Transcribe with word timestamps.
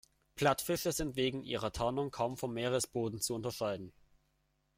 Plattfische 0.33 0.93
sind 0.93 1.15
wegen 1.15 1.43
ihrer 1.43 1.71
Tarnung 1.73 2.09
kaum 2.09 2.35
vom 2.35 2.53
Meeresboden 2.55 3.21
zu 3.21 3.35
unterscheiden. 3.35 3.93